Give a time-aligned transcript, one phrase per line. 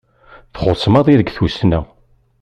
[0.53, 1.79] Txuṣṣ maḍi deg Tussna.